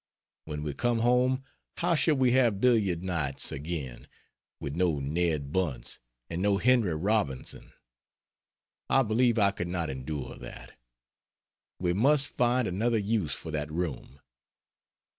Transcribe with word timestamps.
When 0.45 0.63
we 0.63 0.73
come 0.73 1.01
home, 1.01 1.43
how 1.77 1.93
shall 1.93 2.15
we 2.15 2.31
have 2.31 2.59
billiard 2.59 3.03
nights 3.03 3.51
again 3.51 4.07
with 4.59 4.75
no 4.75 4.97
Ned 4.99 5.51
Bunce 5.51 5.99
and 6.27 6.41
no 6.41 6.57
Henry 6.57 6.95
Robinson? 6.95 7.71
I 8.89 9.03
believe 9.03 9.37
I 9.37 9.51
could 9.51 9.67
not 9.67 9.91
endure 9.91 10.37
that. 10.37 10.71
We 11.79 11.93
must 11.93 12.29
find 12.29 12.67
another 12.67 12.97
use 12.97 13.35
for 13.35 13.51
that 13.51 13.71
room. 13.71 14.19